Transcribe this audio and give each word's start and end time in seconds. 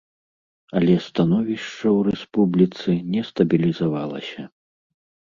Але 0.77 0.93
становішча 1.07 1.61
ў 1.65 1.97
рэспубліцы 2.07 2.95
не 3.17 3.21
стабілізавалася. 3.29 4.43